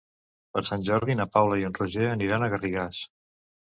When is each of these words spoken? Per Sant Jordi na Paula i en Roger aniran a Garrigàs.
Per 0.55 0.61
Sant 0.69 0.85
Jordi 0.87 1.17
na 1.21 1.27
Paula 1.35 1.59
i 1.63 1.67
en 1.69 1.77
Roger 1.81 2.09
aniran 2.17 2.47
a 2.47 2.51
Garrigàs. 2.55 3.03